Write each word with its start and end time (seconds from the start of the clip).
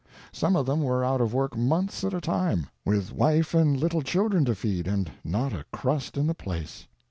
Some 0.31 0.55
of 0.55 0.65
them 0.65 0.81
were 0.81 1.05
out 1.05 1.21
of 1.21 1.31
work 1.31 1.55
months 1.55 2.03
at 2.03 2.11
a 2.15 2.19
time, 2.19 2.65
with 2.83 3.13
wife 3.13 3.53
and 3.53 3.77
little 3.79 4.01
children 4.01 4.45
to 4.45 4.55
feed, 4.55 4.87
and 4.87 5.11
not 5.23 5.53
a 5.53 5.63
crust 5.71 6.17
in 6.17 6.25
the 6.25 6.33
place. 6.33 6.87